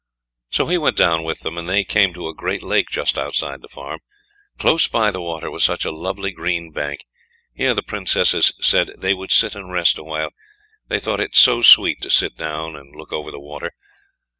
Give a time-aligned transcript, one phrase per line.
[0.49, 3.61] So he went down with them, and they came to a great lake just outside
[3.61, 3.99] the farm.
[4.57, 7.01] Close by the water was such a lovely green bank;
[7.53, 10.31] here the Princesses said they would sit and rest a while;
[10.87, 13.73] they thought it so sweet to sit down and look over the water.